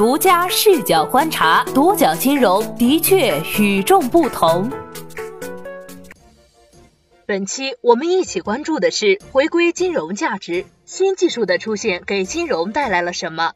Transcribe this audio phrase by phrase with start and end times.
[0.00, 4.70] 独家视角观察，独角金融的确与众不同。
[7.26, 13.52] 本期我们一起关注的是回归金融价值，新技术的出现给金融带来了什么？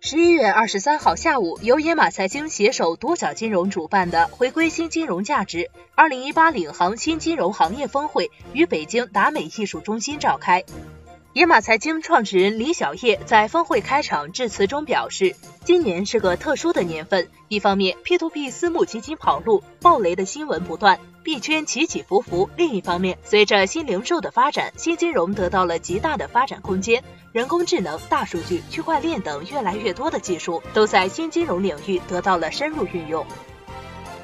[0.00, 10.64] 十一月二十三号下午，由野马财经携手独角金融主办的“回归新金融价值”二零一八领航新金融行业峰会于北京达美艺术中心召开。
[11.32, 33.24] 野马财经创始人李小叶在峰会开场致辞中表示，今年是个特殊的年份，一方面 P2P 私募基金跑路、暴雷的新闻不断，币圈起起伏伏；另一方面，随着新零售的发展，新金融得到了极大的发展空间，人工智能、大数据、区块链等越来越多的技术都在新金融领域得到了深入运用。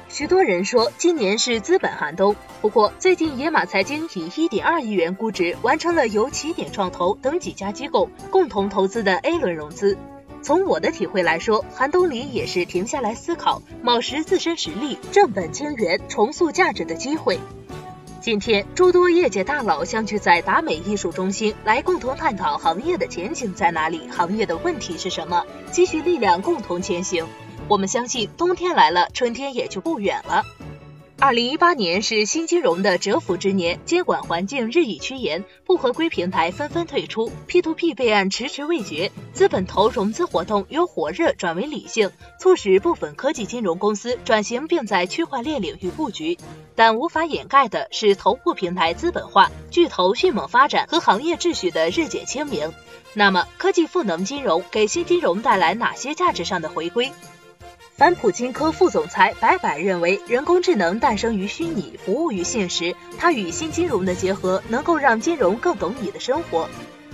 [0.09, 9.97] 许多人说今年是资本寒冬，不过最近野马财经以一点二亿元估值完成了由起点创投等几家机构共同投资的 A 轮融资。
[10.41, 17.37] 从我的体会来说，寒冬里也是停下来思考、卯实自身实力、正本清源、重塑价值的机会。
[18.21, 27.25] 今天，诸多业界大佬相聚在达美艺术中心，来共同探讨行业的前景在哪里，行业的问题是什么，积蓄力量，共同前行。
[27.69, 30.45] 我们相信，冬天来了，春天也就不远了。
[31.19, 46.37] 二零一八年是新金融的蛰伏之年，监管环境日益趋严，不合规平台纷纷退出，P2P 备案迟迟未决，资本投融资活动由火热转为理性，促使部分科技金融公司转型并在区块链领域布局。
[46.75, 52.71] 但无法掩盖的是，头部平台资本化、巨头迅猛发展和行业秩序的日渐清明。
[53.13, 57.11] 那么，科技赋能金融给新金融带来哪些价值上的回归？
[57.97, 62.95] 反普金科副总裁白柏认为，人工智能诞生于虚拟，服务于现实。
[63.17, 66.69] 它与新金融的结合，能够让金融更懂你的生活。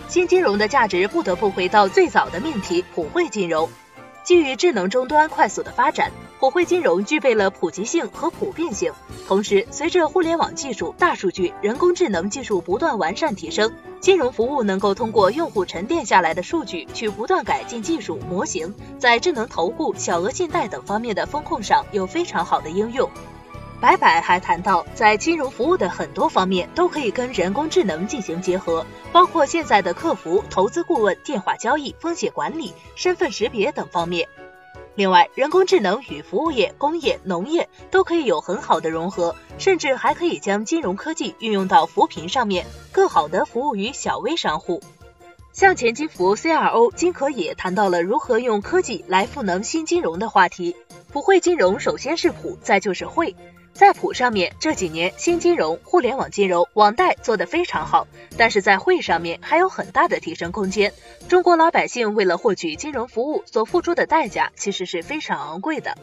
[0.10, 3.70] 新金融的价值不得不回到最早的命题——普惠金融。
[4.26, 8.92] 基于智能终端快速的发展，普惠金融具备了普及性和普遍性。
[9.28, 13.72] 同时，随着互联网技术、大数据、人工智能技术不断完善提升。
[14.02, 23.10] 金融服务能够通过用户沉淀下来的数据，去不断改进技术模型，在智能投顾、小额信贷等方面的风控上有非常好的应用。
[23.80, 34.28] 白白还谈到，在金融服务的很多方面都可以跟人工智能进行结合，包括现在的客服、投资顾问、电话交易、风险管理、身份识别等方面。
[34.96, 44.82] 另外，人工智能与服务业、工业、农业都可以有很好的融合，甚至还可以将金融科技运用到扶贫上面，更好的服务于小微商户。
[45.52, 50.76] 像前金服 CRO 金可也谈到了如何用科技来赋能新金融的话题。
[51.12, 53.36] 普惠金融首先是普，再就是惠。
[53.74, 58.08] 在普上面，这几年新金融、互联网金融、网贷做得非常好，
[58.38, 60.94] 但是在汇上面还有很大的提升空间。
[61.28, 65.98] 中国老百姓为了获取金融服务所付出的代价其实是非常昂贵的。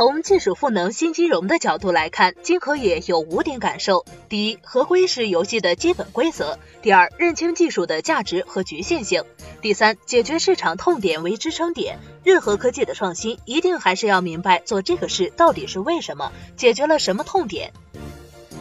[0.00, 9.24] 从技术赋能新金融的角度来看，金可也有五点感受：第一，合规是游戏的基本规则；第二，认清技术的价值和局限性；
[9.60, 11.98] 第三，解决市场痛点为支撑点。
[12.24, 17.74] 任何科技的创新，一定还是要明白做这个事到底是为什么，解决了什么痛点。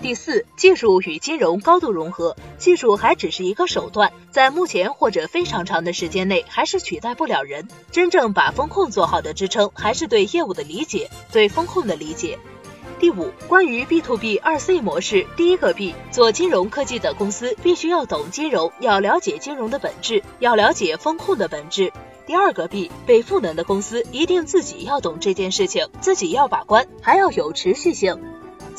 [0.02, 7.68] 第四，技术与金融高度融合，技术还只是一个手段，在目前或者非常长的时间内，还是取代不了人。
[7.92, 12.40] 真正把风控做好的支撑，还是对业务的理解，对风控的理解。
[12.98, 21.92] 第五，关于 B to B 二 C 模式，第一个 B，做金融科技的公司必须要懂金融，要了解金融的本质，要了解风控的本质。
[22.26, 28.22] 第二个 B，被赋能的公司一定自己要懂这件事情，自己要把关，还要有持续性。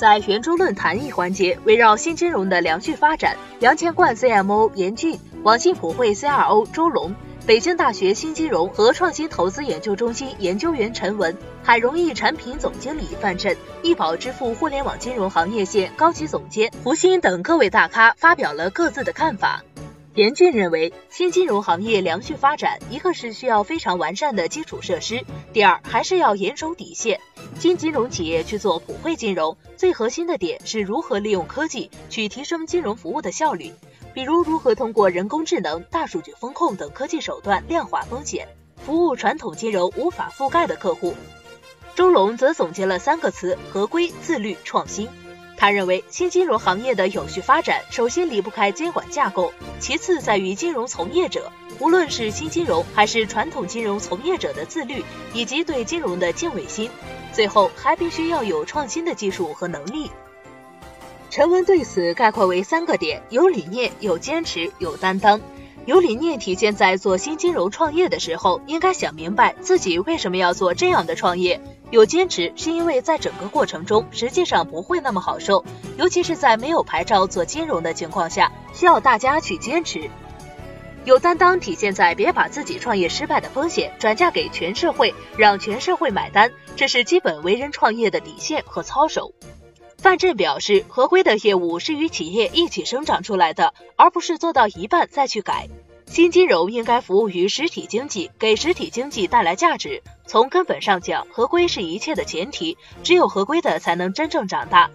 [0.00, 7.14] 在圆桌论坛一环节，围绕新金融的良序发展，杨千冠 CMO 严俊，网信普惠 CRO 周龙，
[7.46, 19.62] 北京大学新金融和创新投资研究中心研究员陈文，海融易产品总经理范振，易宝支付互联网金融行业线高级总监胡鑫等各位大咖发表了各自的看法。
[20.16, 27.20] 严俊认为，新金融行业良性发展，一个是需要非常完善的基础设施，第二还是要严守底线。
[27.60, 33.72] 新金融企业去做普惠金融，最核心的点是如何利用科技去提升金融服务的效率，
[34.12, 38.48] 比如如何通过人工智能、大数据风控等科技手段量化风险，
[38.84, 41.14] 服务传统金融无法覆盖的客户。
[41.94, 45.08] 周龙则总结了三个词：合规、自律、创新。
[45.60, 51.52] 他认为，新金融行业的有序发展，首先离不开监管架构，其次在于金融从业者。
[51.78, 55.04] 无论是新金融还是传统金融从业者的自律，
[55.34, 56.90] 以及对金融的敬畏心，
[57.34, 60.10] 最后还必须要有创新的技术和能力。
[61.28, 65.42] 陈文对此概括为三个点：有理念、有坚持、有担当。
[65.84, 71.60] 有理念体现在做新金融创业的时候，应该想明白自己为什么要做这样的创业。
[71.90, 75.64] 有坚持是因为在整个过程中，实际上不会那么好受，
[75.98, 80.08] 尤其是在没有牌照做金融的情况下，需要大家去坚持。
[81.04, 89.32] 有担当体现在别把自己创业失败的风险转嫁给全社会，让全社会买单，这是基本为人创业的底线和操守。
[89.98, 95.68] 范振表示，合规的业务是与企业一起生长出来的，而不是做到一半再去改。
[96.10, 100.02] 新金融应该服务于实体经济，给实体经济带来价值。
[100.26, 104.90] 从根本上讲，合规是一切的前提，只有合规的才能真正长大。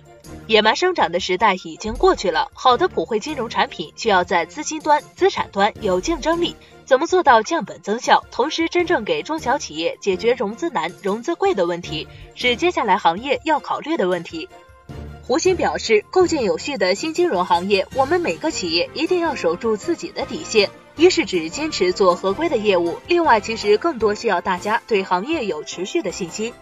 [0.45, 6.53] 野蛮生长的时代已经过去了，好的普惠金融产品需要在资金端、资产端有竞争力。
[6.83, 14.49] 怎么做到降本增效，同时真正给中小企业解决融资难、融资贵的问题，是接下来行业要考虑的问题。
[15.25, 20.69] 胡鑫表示，构建有序的新金融行业，我们每个企业一定要守住自己的底线。
[20.97, 26.53] 一是指坚持做合规的业务，另外其实更多需要大家对行业有持续的信心。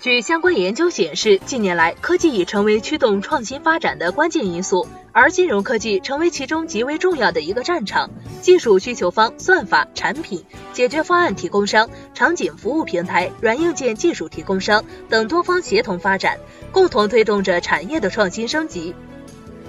[0.00, 8.10] 据相关研究显示，近年来科技已成为驱动创新发展的关键因素，而金融科技成为其中极为重要的一个战场。
[8.42, 16.38] 技术需求方、算法、产品、解决方案提供商、场景服务平台、软硬件技术提供商等多方协同发展，
[16.70, 18.94] 共同推动着产业的创新升级。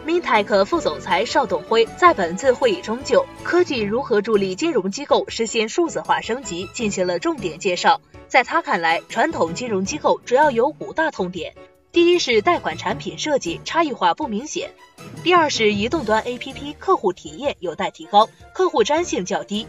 [0.05, 7.99] Mintech 副总裁邵董辉在本次会议中就科技如何助力金融机构实现数字化升级进行了重点介绍。
[8.27, 11.55] 在他看来，传统金融机构主要有五大痛点：
[11.91, 14.69] 第一是贷款产品设计差异化不明显；
[15.23, 19.65] 第二是移动端 APP 客户体验有待提高，客户粘性较低；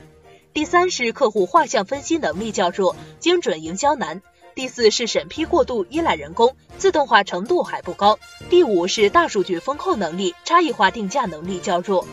[0.53, 4.21] 第三是客户画像分析能力较弱，精准营销难；
[4.56, 8.17] 第四是审批过度依赖人工，自动化程度还不高；
[8.49, 12.06] 第五是大数据风控能力差异化定价能力较弱。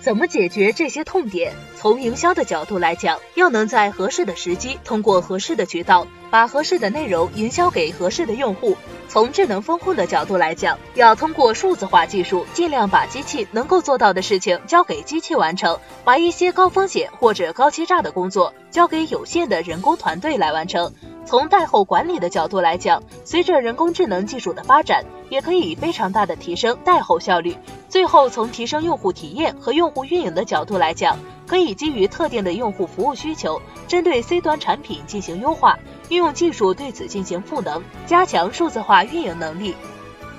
[0.00, 1.52] 怎么解决这些痛点？
[1.76, 8.78] 从营销的角度来讲，要能在合适的时机，通过合适的渠道，把合适的内容营销给合适的用户。
[9.10, 20.94] 从智能风控的角度来讲，要通过数字化技术，尽量把机器能够做到的事情交给机器完成，把一些高风险或者高欺诈的工作交给有限的人工团队来完成。
[21.24, 27.56] 从贷后管理的角度来讲，随着人工智能技术的发展，也可以非常大的提升贷后效率。
[27.88, 35.78] 最后，从提升用户体验和用户运营的角度来讲，可以基于特定的用户服务需求，针对 C 端产品进行优化，
[36.08, 39.74] 运用技术对此进行赋能，加强数字化运营能力。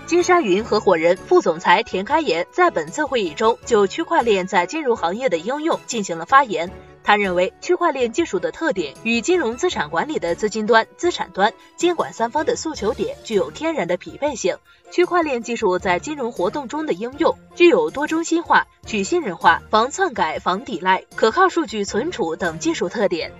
[0.06, 6.70] 金沙云合伙人、副总裁田开言在本次会议中就区块链在金融行业的应用进行了发言。
[7.04, 14.58] 他认为，区块链技术的特点与金融资产管理的资金端、资产端、监管三方的诉求点具有天然的匹配性。
[14.92, 23.32] 区块链技术在金融活动中的应用具有多中心化、去信任化、防篡改、防抵赖、可靠数据存储等技术特点。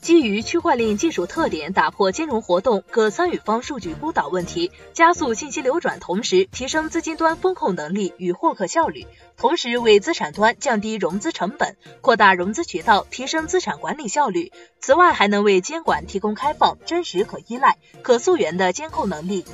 [0.00, 9.06] 基于区块链技术特点，打破金融活动各参与方数据孤岛问题，加速信息流转，同时提升资金端风控能力与获客效率，
[9.36, 14.52] 同时为资产端降低融资成本，扩大融资渠道，提升资产管理效率。
[14.80, 19.44] 此外，还能为监管提供开放、真实、可依赖、可溯源的监控能力。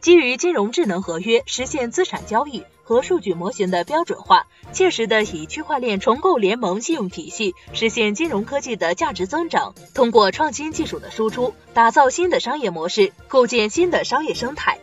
[0.00, 2.62] 基于金融智能合约，实现资产交易。
[2.86, 9.74] 和数据模型的标准化，切实的以区块链重构联盟信用体系，实现金融科技的价值增长。
[9.92, 14.78] 通过创新技术的输出，打造新的商业模式，构建新的商业生态。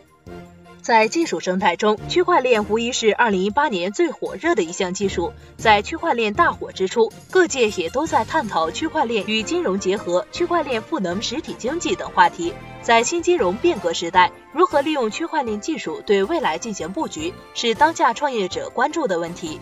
[0.84, 5.32] 在技术生态中，区块链无疑是2018年最火热的一项技术。
[5.56, 12.52] 在区块链大火之初，各界也都在探讨区块链与金融结合、区块链赋能实体经济等话题。
[12.82, 19.58] 在新金融变革时代，如何利用区块链技术对未来进行布局，是当下创业者关注的问题。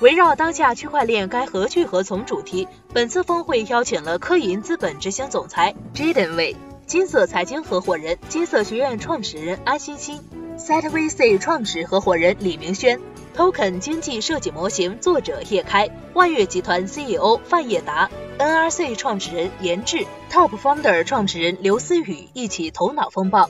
[0.00, 10.18] 围绕当下区块链该何去何从主题，本次峰会邀请了科银资本执行总裁 Jaden Wei、金色财经合伙人、金色学院创始人安欣欣、
[10.58, 12.98] SetVC 创始合伙人李明轩、
[13.36, 18.10] Token 经济设计模型作者叶开、万悦集团 CEO 范业达。
[18.38, 23.48] NRC 创始人严志、Top Founder 创始人刘思雨一起头脑风暴。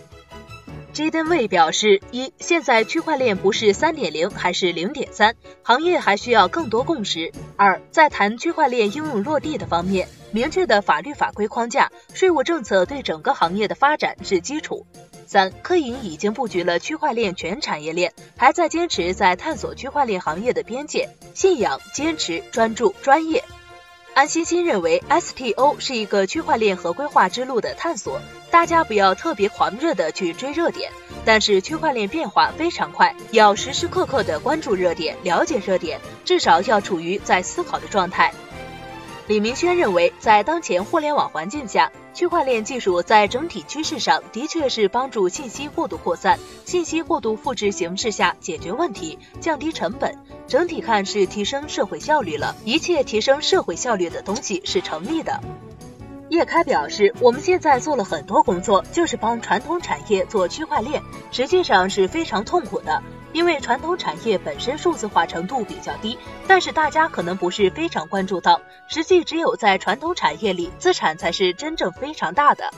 [0.93, 7.33] Jaden Wei 表示：一、现在区块链不是三点零还是零点三，行业还需要更多共识。
[7.57, 14.87] 二、在谈区块链应用落地的方面，明确的法律法规框架、税务政策对整个行业的发展是基础。
[15.29, 23.45] 三、科银已经布局了区块链全产业链，还在坚持在探索区块链行业的边界，信仰、坚持、专注、专业。
[24.15, 28.19] 安欣欣认为，STO 是一个区块链合规化之路的探索，
[28.51, 30.91] 大家不要特别狂热的去追热点，
[31.27, 38.33] 但是区块链变化非常快，要时时刻刻的关注热点，了解热点，至少要处于在思考的状态。
[39.29, 50.17] 李明轩认为，在当前互联网环境下，区块链技术在整体趋势上的确是帮助信息过度扩散、信息过度复制形式下解决问题、降低成本。
[50.47, 55.39] 整体看是提升社会效率了，一切提升社会效率的东西是成立的。
[56.31, 63.03] 叶开表示，我们现在做了很多工作，就是帮传统产业做区块链，实际上是非常痛苦的。
[63.33, 72.71] 因为传统产业本身数字化程度比较低，但是大家可能不是非常关注到，实际只有在传统产业里，资产才是真正非常大的。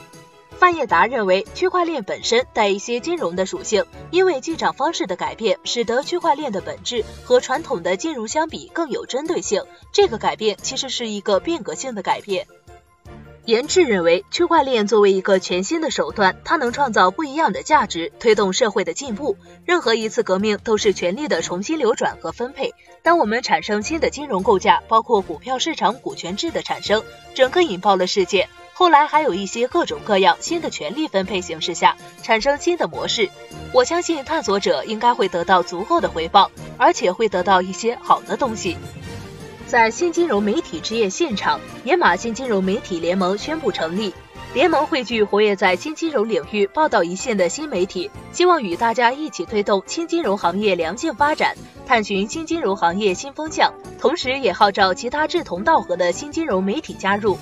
[0.59, 9.65] 范业达认为，区块链本身带一些金融的属性，因为记账方式的改变，使得区块链的本质和传统的金融相比更有针对性。
[9.91, 12.47] 这个改变其实是一个变革性的改变。
[13.51, 19.37] 严志认为，区块链作为一个全新的手段，它能创造不一样的价值，推动社会的进步。
[19.65, 22.73] 任何一次革命都是权力的重新流转和分配。
[23.03, 27.03] 当我们产生新的金融构架，包括股票市场股权制的产生，
[27.35, 28.49] 整个引爆了世界。
[28.73, 33.31] 后来还有一些各种各样新的权力分配形式下，产生新的模式。
[33.73, 38.77] 我相信探索者应该会得到足够的回报，而且会得到一些好的东西。
[39.71, 44.13] 在新金融媒体之夜现场，野马新金融媒体联盟宣布成立。
[44.53, 51.55] 联盟汇聚活跃在新金融领域报道一线的新媒体，希望与大家一起推动新金融行业良性发展，
[51.87, 57.39] 探寻新金融行业新风向，同时也号召其他志同道合的新金融媒体加入。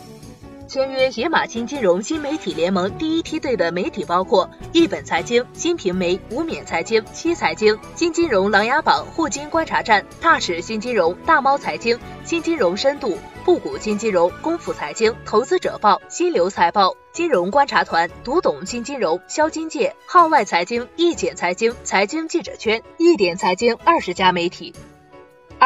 [0.69, 24.75] 签约野马新金融新媒体联盟第一梯队的媒体包括一本财经、新平媒、无冕财经、七财经、新金融琅琊榜、沪金观察站、大使新金融、大猫财经、新金融深度、布谷新金融、功夫财经、投资者报、新流财报、金融观察团、读懂新金融、销金界、号外财经、易简财经、财经记者圈、一点财经二十家媒体。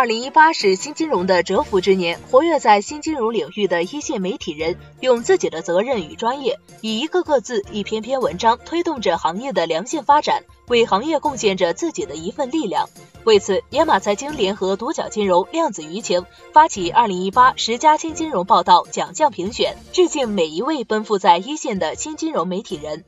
[0.03, 12.89] 二零一八是新金融的蛰伏之年，活跃在新金融领域的一线媒体人，用自己的责任与专业，以一个个字、一篇篇文章，推动着行业的良性发展，为行业贡献着自己的一份力量。
[13.23, 23.05] 为此，野马财经联合独角金融、量子舆情发起二零一八十佳新金融报道奖项评选，致敬每一位奔赴在一线的新金融媒体人。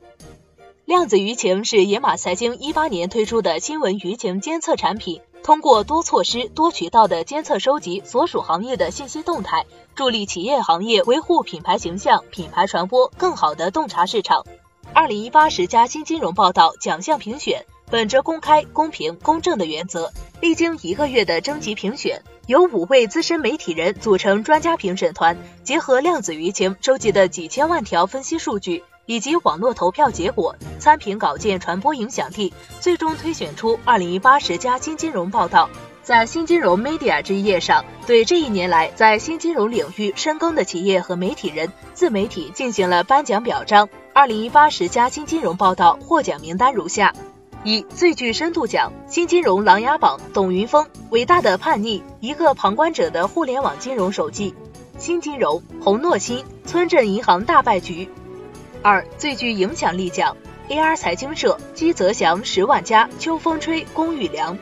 [0.85, 5.19] 量子舆情是野马财经一八年推出的新闻舆情监测产品。
[5.45, 14.43] 通过多措施、多渠道的监测收集所属行业的信息动态，助力企业行业维护品牌形象、品牌传播，更好的洞察市场。
[14.91, 20.11] 二零一八十佳新金融报道奖项评选，本着公开、公平、公正的原则，
[20.41, 28.83] 历经一个月的征集评选，由五位资深媒体人组成专家评审团，结合量子舆情收集的几千万条分析数据。
[29.05, 35.69] 以及网络投票结果、参评稿件传播影响力，最终推选出二零一八十佳新金融报道。
[36.01, 43.89] 在新金融 Media 之夜上，对这一年来在新金融领域深耕的企业和媒体人、自媒体进行了颁奖表彰。
[44.13, 47.11] 二零一八十佳新金融报道获奖名单如下：
[47.63, 54.53] 一、最具深度奖，新金融琅琊榜，董云峰，伟大的叛逆，一个旁观者的互联网金融手记。
[54.99, 58.07] 新金融，洪诺新，村镇银行大败局。
[58.85, 60.37] 二最具影响力奖
[60.69, 64.59] ，AR 财经社姬泽祥十万加秋风吹龚玉良。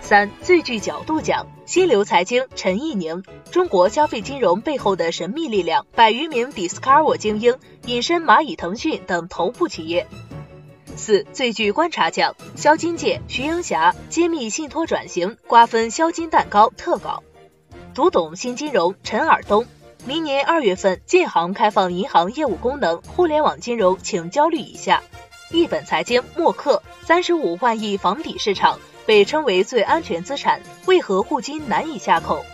[0.00, 10.06] 三最具角度奖，新流财经陈毅宁中国消费金融背后的神秘力量，百余名 Discover 精英隐身蚂蚁、腾讯等头部企业。
[10.94, 17.24] 四最具观察奖，销金界徐英霞揭秘信托转型，瓜分销金蛋糕特稿。
[17.94, 19.66] 读懂新金融陈尔东。
[20.06, 25.02] 明年二月份，建行开放银行业务功能，互联网金融请焦虑一下。
[25.52, 32.44] 一本财经默克，三十五万亿房抵市场被称为最安全资产，为何沪金难以下口？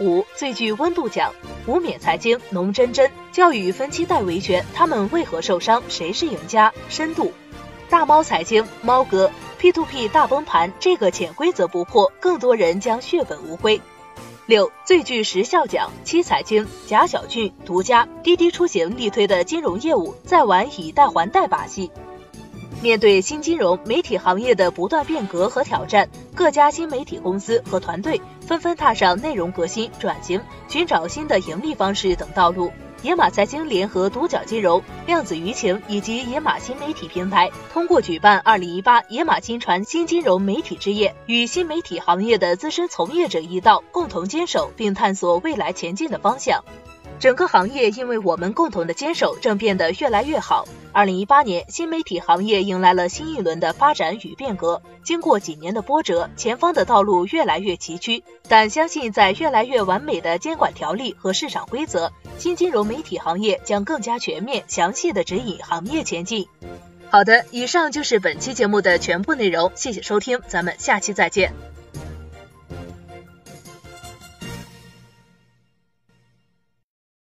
[0.00, 1.32] 五最具温度奖，
[1.66, 5.82] 无冕财经农真真，教育分期贷维权，他们为何受伤？
[5.88, 6.72] 谁是赢家？
[6.88, 7.30] 深度。
[7.90, 13.80] 大猫财经猫哥，P to P 大崩盘，这个潜规则不破，更多人将血本无归。
[14.46, 21.90] 六最具时效奖，七财经贾小俊独家，滴滴出行力推的金融业务再玩以贷还贷把戏。
[22.82, 32.72] 面对新金融媒体行业的不断变革和挑战，各家新媒体公司和团队纷纷踏上内容革新、转型、寻找新的盈利方式等道路。
[33.02, 46.62] 野马财经联合独角金融、量子舆情以及野马新媒体平台，通过举办二零一八野马新传新金融媒体之夜，与新媒体行业的资深从业者一道，共同坚守并探索未来前进的方向。
[47.20, 50.66] 整个行业因为我们共同的坚守，正变得越来越好。
[50.90, 54.80] 二零一八年，新媒体行业迎来了新一轮的发展与变革。
[55.04, 66.48] 经过几年的波折，前方的道路越来越崎岖，但相信在越来越完美的监管条例和市场规则，新金融媒体行业将更加全面、详细的指引行业前进。
[67.10, 71.52] 好的，以上就是本期节目的全部内容，谢谢收听，咱们下期再见。